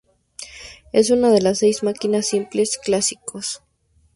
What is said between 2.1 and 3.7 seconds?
simples clásicos.